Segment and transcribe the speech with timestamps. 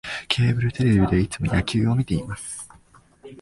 [0.27, 2.67] ケーブルテレビでいつも野球を観てます